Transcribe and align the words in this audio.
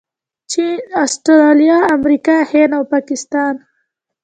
چین، 0.51 0.77
اسټرلیا، 1.03 1.77
امریکا، 1.95 2.35
هند 2.49 2.71
او 2.77 2.83
پاکستان 2.93 3.53